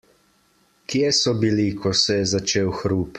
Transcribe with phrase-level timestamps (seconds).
[0.93, 3.09] Kje so bili, ko se je začel hrup?